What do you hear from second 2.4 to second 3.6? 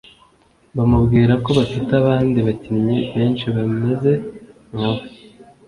bakinnyi benshi